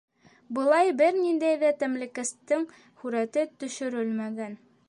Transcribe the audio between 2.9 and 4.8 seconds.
һүрәте төшөрөлмәгән...